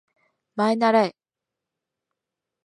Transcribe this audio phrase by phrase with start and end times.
[0.71, 1.15] まえならえ